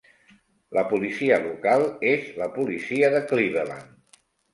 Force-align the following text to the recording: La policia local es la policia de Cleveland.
La 0.77 0.83
policia 0.93 1.37
local 1.43 1.85
es 2.13 2.25
la 2.39 2.47
policia 2.55 3.11
de 3.17 3.21
Cleveland. 3.33 4.19